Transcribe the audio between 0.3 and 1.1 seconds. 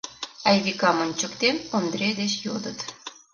—Айвикам